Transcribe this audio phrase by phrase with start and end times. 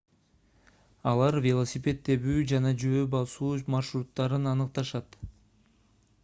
[1.11, 5.21] алар велосипед тебүү жана жөө басуу маршруттарын аныкташат